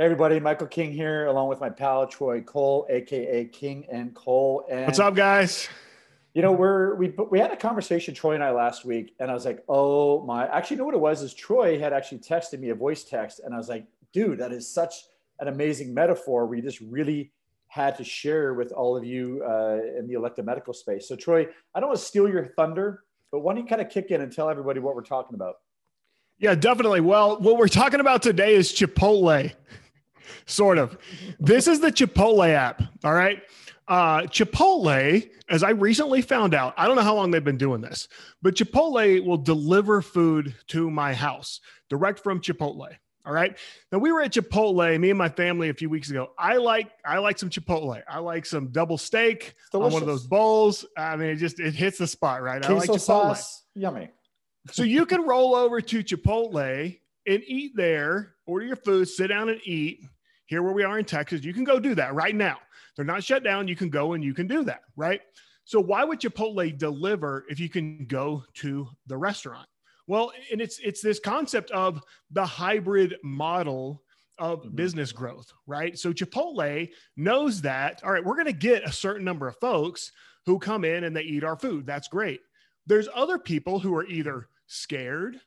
[0.00, 4.64] Hey everybody, Michael King here, along with my pal Troy Cole, aka King and Cole.
[4.70, 5.68] And what's up, guys?
[6.34, 9.34] You know, we're we we had a conversation, Troy and I, last week, and I
[9.34, 10.46] was like, oh my!
[10.46, 11.22] Actually, you know what it was?
[11.22, 14.52] Is Troy had actually texted me a voice text, and I was like, dude, that
[14.52, 14.94] is such
[15.40, 16.46] an amazing metaphor.
[16.46, 17.32] We just really
[17.66, 21.08] had to share with all of you uh, in the elective medical space.
[21.08, 23.02] So, Troy, I don't want to steal your thunder,
[23.32, 25.56] but why don't you kind of kick in and tell everybody what we're talking about?
[26.38, 27.00] Yeah, definitely.
[27.00, 29.50] Well, what we're talking about today is Chipotle
[30.46, 30.98] sort of.
[31.38, 32.82] This is the Chipotle app.
[33.04, 33.42] All right.
[33.86, 37.80] Uh, Chipotle, as I recently found out, I don't know how long they've been doing
[37.80, 38.06] this,
[38.42, 42.88] but Chipotle will deliver food to my house direct from Chipotle.
[43.24, 43.56] All right.
[43.92, 46.30] Now we were at Chipotle, me and my family a few weeks ago.
[46.38, 48.02] I like I like some Chipotle.
[48.08, 50.86] I like some double steak on one of those bowls.
[50.96, 52.62] I mean, it just it hits the spot, right?
[52.62, 53.00] Queso I like Chipotle.
[53.00, 53.64] Sauce.
[53.74, 54.10] Yummy.
[54.70, 59.50] so you can roll over to Chipotle and eat there, order your food, sit down
[59.50, 60.00] and eat
[60.48, 62.56] here where we are in Texas, you can go do that right now.
[62.96, 63.68] They're not shut down.
[63.68, 65.20] You can go and you can do that, right?
[65.64, 69.68] So why would Chipotle deliver if you can go to the restaurant?
[70.06, 74.02] Well, and it's it's this concept of the hybrid model
[74.38, 74.74] of mm-hmm.
[74.74, 75.98] business growth, right?
[75.98, 80.10] So Chipotle knows that, all right, we're going to get a certain number of folks
[80.46, 81.86] who come in and they eat our food.
[81.86, 82.40] That's great.
[82.86, 85.38] There's other people who are either scared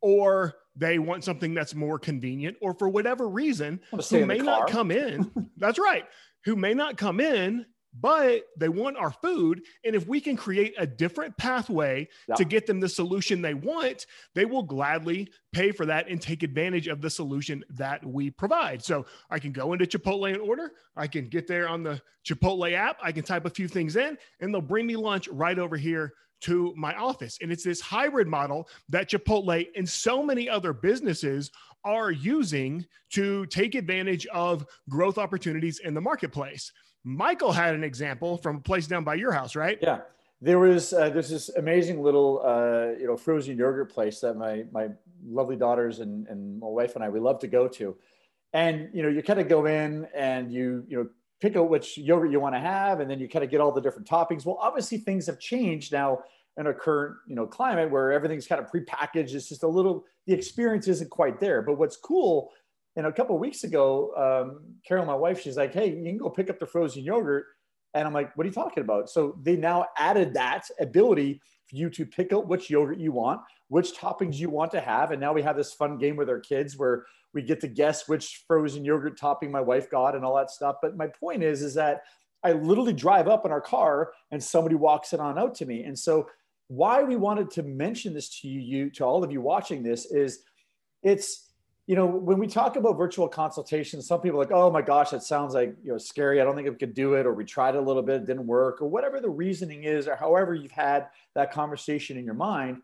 [0.00, 3.80] or they want something that's more convenient, or for whatever reason,
[4.10, 5.30] who may not come in.
[5.56, 6.04] that's right.
[6.44, 7.66] Who may not come in,
[7.98, 9.62] but they want our food.
[9.84, 12.34] And if we can create a different pathway yeah.
[12.34, 16.42] to get them the solution they want, they will gladly pay for that and take
[16.42, 18.84] advantage of the solution that we provide.
[18.84, 20.72] So I can go into Chipotle and order.
[20.94, 22.98] I can get there on the Chipotle app.
[23.02, 26.12] I can type a few things in, and they'll bring me lunch right over here
[26.42, 27.38] to my office.
[27.40, 31.50] And it's this hybrid model that Chipotle and so many other businesses
[31.84, 36.72] are using to take advantage of growth opportunities in the marketplace.
[37.04, 39.78] Michael had an example from a place down by your house, right?
[39.80, 40.00] Yeah.
[40.42, 44.64] There was uh, there's this amazing little uh, you know frozen yogurt place that my
[44.70, 44.88] my
[45.24, 47.96] lovely daughters and, and my wife and I we love to go to,
[48.52, 51.08] and you know you kind of go in and you you know
[51.40, 53.72] pick out which yogurt you want to have, and then you kind of get all
[53.72, 54.44] the different toppings.
[54.44, 56.20] Well, obviously things have changed now
[56.58, 59.34] in our current you know climate where everything's kind of prepackaged.
[59.34, 61.62] It's just a little the experience isn't quite there.
[61.62, 62.50] But what's cool,
[62.96, 66.30] and a couple weeks ago, um, Carol, my wife, she's like, "Hey, you can go
[66.30, 67.44] pick up the frozen yogurt,"
[67.94, 71.76] and I'm like, "What are you talking about?" So they now added that ability for
[71.76, 75.20] you to pick out which yogurt you want, which toppings you want to have, and
[75.20, 77.04] now we have this fun game with our kids where
[77.36, 80.76] we get to guess which frozen yogurt topping my wife got and all that stuff.
[80.80, 82.00] But my point is, is that
[82.42, 85.84] I literally drive up in our car and somebody walks it on out to me.
[85.84, 86.28] And so
[86.68, 90.06] why we wanted to mention this to you, you to all of you watching this
[90.06, 90.44] is
[91.02, 91.52] it's,
[91.86, 95.22] you know, when we talk about virtual consultations, some people like, oh my gosh, that
[95.22, 96.40] sounds like, you know, scary.
[96.40, 97.26] I don't think I could do it.
[97.26, 100.08] Or we tried it a little bit, it didn't work or whatever the reasoning is,
[100.08, 102.78] or however you've had that conversation in your mind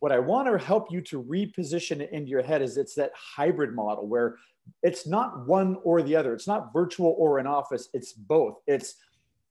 [0.00, 3.12] what I want to help you to reposition it into your head is it's that
[3.14, 4.36] hybrid model where
[4.82, 6.32] it's not one or the other.
[6.32, 7.88] It's not virtual or in office.
[7.92, 8.56] It's both.
[8.66, 8.96] It's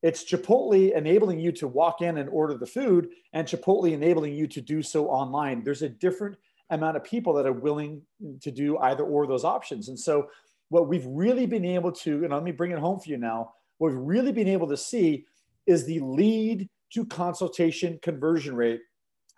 [0.02, 4.48] it's Chipotle enabling you to walk in and order the food, and Chipotle enabling you
[4.48, 5.62] to do so online.
[5.64, 6.38] There's a different
[6.70, 8.02] amount of people that are willing
[8.42, 9.90] to do either or those options.
[9.90, 10.30] And so,
[10.70, 13.54] what we've really been able to, and let me bring it home for you now,
[13.78, 15.26] what we've really been able to see
[15.68, 18.82] is the lead to consultation conversion rate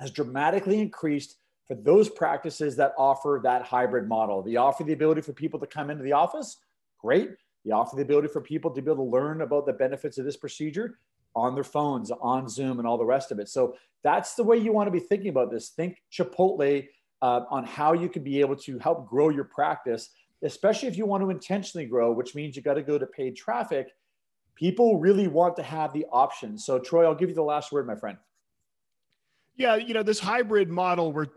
[0.02, 4.42] has dramatically increased for those practices that offer that hybrid model.
[4.42, 6.58] They offer the ability for people to come into the office,
[7.00, 7.30] great.
[7.64, 10.26] They offer the ability for people to be able to learn about the benefits of
[10.26, 10.98] this procedure
[11.36, 13.48] on their phones, on Zoom, and all the rest of it.
[13.48, 15.70] So that's the way you want to be thinking about this.
[15.70, 16.88] Think Chipotle
[17.22, 20.10] uh, on how you can be able to help grow your practice,
[20.44, 23.36] especially if you want to intentionally grow, which means you got to go to paid
[23.36, 23.94] traffic.
[24.56, 26.58] People really want to have the option.
[26.58, 28.18] So, Troy, I'll give you the last word, my friend.
[29.62, 31.28] Yeah, you know, this hybrid model, we're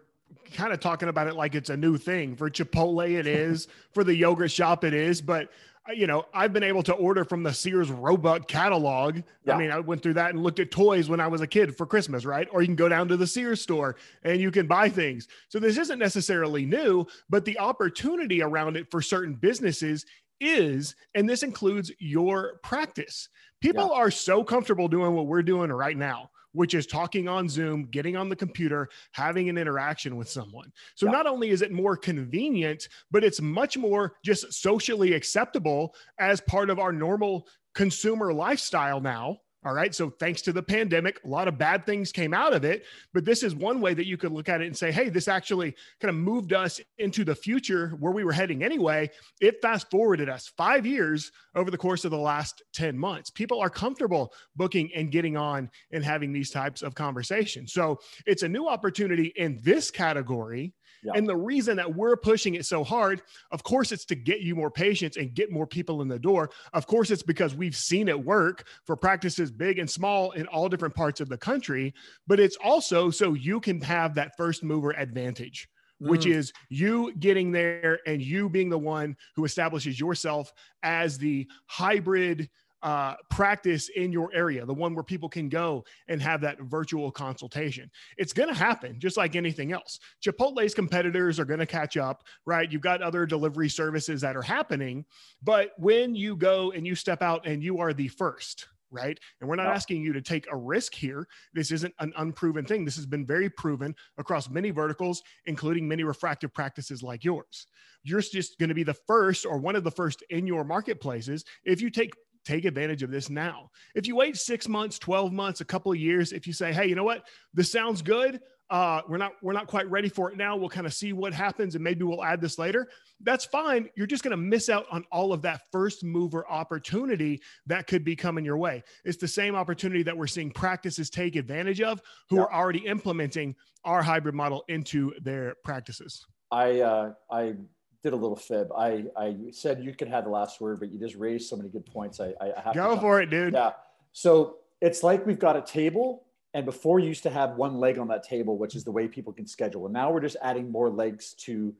[0.55, 2.37] kind of talking about it like it's a new thing.
[2.37, 3.69] For Chipotle, it is.
[3.93, 5.21] For the yogurt shop, it is.
[5.21, 5.51] But
[5.87, 9.21] uh, you know, I've been able to order from the Sears Roebuck catalog.
[9.45, 9.57] Yeah.
[9.57, 11.77] I mean, I went through that and looked at toys when I was a kid
[11.77, 12.49] for Christmas, right?
[12.51, 15.29] Or you can go down to the Sears store and you can buy things.
[15.51, 20.07] So this isn't necessarily new, but the opportunity around it for certain businesses
[20.41, 23.29] is, and this includes your practice.
[23.61, 23.99] People yeah.
[23.99, 28.17] are so comfortable doing what we're doing right now which is talking on Zoom, getting
[28.17, 30.73] on the computer, having an interaction with someone.
[30.95, 31.13] So yeah.
[31.13, 36.71] not only is it more convenient, but it's much more just socially acceptable as part
[36.71, 39.95] of our normal consumer lifestyle now All right.
[39.95, 42.85] So, thanks to the pandemic, a lot of bad things came out of it.
[43.15, 45.27] But this is one way that you could look at it and say, hey, this
[45.27, 49.11] actually kind of moved us into the future where we were heading anyway.
[49.41, 53.31] It fast forwarded us five years over the course of the last 10 months.
[53.31, 57.73] People are comfortable booking and getting on and having these types of conversations.
[57.73, 61.13] So, it's a new opportunity in this category yeah.
[61.15, 64.55] And the reason that we're pushing it so hard, of course, it's to get you
[64.57, 66.51] more patients and get more people in the door.
[66.73, 70.69] Of course, it's because we've seen it work for practices big and small in all
[70.69, 71.93] different parts of the country,
[72.27, 75.69] but it's also so you can have that first mover advantage
[75.99, 76.35] which mm.
[76.35, 80.53] is you getting there and you being the one who establishes yourself
[80.83, 82.51] as the hybrid
[82.85, 87.11] uh, practice in your area, the one where people can go and have that virtual
[87.11, 87.91] consultation.
[88.19, 89.99] It's going to happen just like anything else.
[90.25, 92.71] Chipotle's competitors are going to catch up, right?
[92.71, 95.07] You've got other delivery services that are happening.
[95.43, 99.19] But when you go and you step out and you are the first, right?
[99.41, 101.27] And we're not asking you to take a risk here.
[101.55, 102.85] This isn't an unproven thing.
[102.85, 107.67] This has been very proven across many verticals, including many refractive practices like yours.
[108.05, 111.45] You're just going to be the first or one of the first in your marketplaces
[111.65, 112.13] if you take
[112.45, 113.71] take advantage of this now.
[113.95, 116.87] If you wait six months, 12 months, a couple of years, if you say, hey,
[116.87, 118.41] you know what, this sounds good.
[118.71, 120.57] Uh, we're not we're not quite ready for it now.
[120.57, 122.89] We'll kind of see what happens, and maybe we'll add this later.
[123.21, 123.91] That's fine.
[123.95, 128.05] You're just going to miss out on all of that first mover opportunity that could
[128.05, 128.83] be coming your way.
[129.05, 132.01] It's the same opportunity that we're seeing practices take advantage of,
[132.31, 132.43] who yeah.
[132.43, 133.55] are already implementing
[133.85, 136.25] our hybrid model into their practices.
[136.51, 137.55] I uh, I
[138.05, 138.71] did a little fib.
[138.77, 141.71] I, I said you could have the last word, but you just raised so many
[141.71, 142.21] good points.
[142.21, 143.55] I, I have go for it, dude.
[143.55, 143.73] Yeah.
[144.13, 147.99] So it's like we've got a table, and before you used to have one leg
[147.99, 149.87] on that table, which is the way people can schedule.
[149.87, 151.75] And now we're just adding more legs to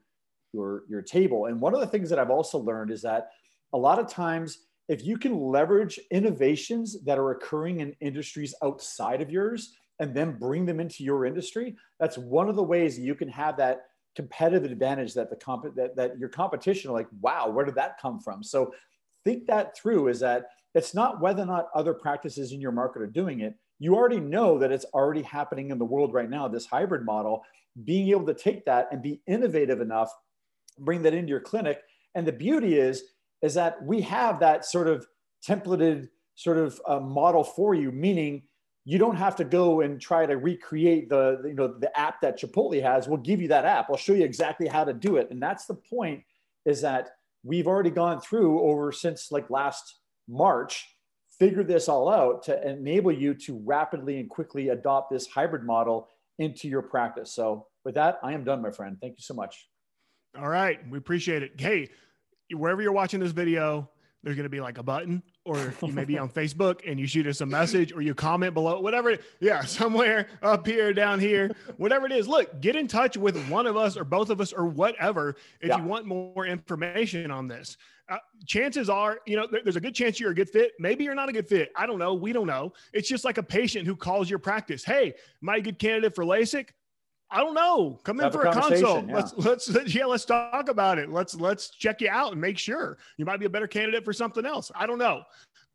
[0.51, 1.45] your your table.
[1.45, 3.29] And one of the things that I've also learned is that
[3.71, 9.21] a lot of times, if you can leverage innovations that are occurring in industries outside
[9.21, 13.13] of yours and then bring them into your industry, that's one of the ways you
[13.13, 13.85] can have that
[14.15, 18.19] competitive advantage that the comp that, that your competition like, wow, where did that come
[18.19, 18.43] from?
[18.43, 18.73] So
[19.23, 23.01] think that through is that it's not whether or not other practices in your market
[23.01, 23.55] are doing it.
[23.79, 27.43] You already know that it's already happening in the world right now, this hybrid model,
[27.83, 30.11] being able to take that and be innovative enough,
[30.79, 31.81] bring that into your clinic.
[32.13, 33.03] And the beauty is,
[33.41, 35.05] is that we have that sort of
[35.45, 38.43] templated sort of uh, model for you, meaning
[38.87, 42.39] you don't have to go and try to recreate the you know the app that
[42.39, 43.07] Chipotle has.
[43.07, 43.89] We'll give you that app.
[43.89, 45.29] I'll show you exactly how to do it.
[45.31, 46.23] And that's the point
[46.65, 47.09] is that
[47.43, 49.95] we've already gone through over since like last
[50.27, 50.87] March,
[51.39, 56.07] figure this all out to enable you to rapidly and quickly adopt this hybrid model
[56.37, 57.33] into your practice.
[57.33, 58.97] So with that, I am done, my friend.
[59.01, 59.67] Thank you so much.
[60.37, 60.79] All right.
[60.89, 61.53] We appreciate it.
[61.59, 61.89] Hey,
[62.51, 63.89] wherever you're watching this video,
[64.23, 67.07] there's going to be like a button or you may be on Facebook and you
[67.07, 69.17] shoot us a message or you comment below, whatever.
[69.39, 72.27] Yeah, somewhere up here, down here, whatever it is.
[72.27, 75.69] Look, get in touch with one of us or both of us or whatever if
[75.69, 75.77] yeah.
[75.77, 77.77] you want more information on this.
[78.07, 80.73] Uh, chances are, you know, there's a good chance you're a good fit.
[80.79, 81.71] Maybe you're not a good fit.
[81.75, 82.13] I don't know.
[82.13, 82.73] We don't know.
[82.93, 84.83] It's just like a patient who calls your practice.
[84.83, 86.69] Hey, am I a good candidate for LASIK?
[87.35, 87.99] I don't know.
[88.05, 89.09] Come in for a, a consult.
[89.09, 89.15] Yeah.
[89.15, 91.11] Let's, let's let's yeah, let's talk about it.
[91.11, 94.13] Let's let's check you out and make sure you might be a better candidate for
[94.13, 94.71] something else.
[94.73, 95.23] I don't know.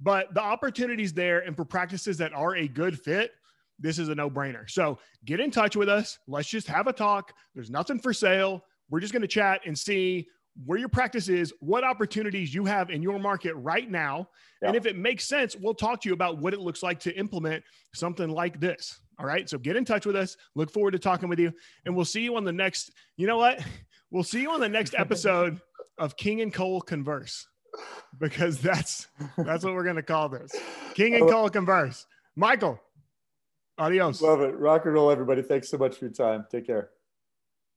[0.00, 3.32] But the opportunities there and for practices that are a good fit,
[3.78, 4.70] this is a no-brainer.
[4.70, 6.18] So get in touch with us.
[6.26, 7.34] Let's just have a talk.
[7.54, 8.64] There's nothing for sale.
[8.88, 10.28] We're just going to chat and see
[10.64, 14.28] where your practice is, what opportunities you have in your market right now.
[14.62, 14.68] Yeah.
[14.68, 17.14] And if it makes sense, we'll talk to you about what it looks like to
[17.16, 17.62] implement
[17.94, 18.98] something like this.
[19.20, 19.48] All right.
[19.48, 20.36] So get in touch with us.
[20.54, 21.52] Look forward to talking with you.
[21.84, 23.62] And we'll see you on the next, you know what?
[24.10, 25.60] We'll see you on the next episode
[25.98, 27.46] of King and Cole Converse
[28.18, 30.50] because that's that's what we're gonna call this.
[30.94, 32.06] King and Cole Converse.
[32.34, 32.80] Michael,
[33.78, 34.20] adios.
[34.22, 34.58] Love it.
[34.58, 35.42] Rock and roll, everybody.
[35.42, 36.46] Thanks so much for your time.
[36.50, 36.90] Take care.